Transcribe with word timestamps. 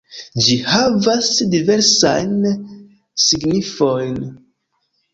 Ĝi 0.45 0.53
havas 0.75 1.29
diversajn 1.53 2.35
signifojn. 3.29 4.21